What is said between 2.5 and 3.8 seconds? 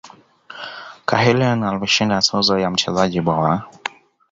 ya mchezaji bora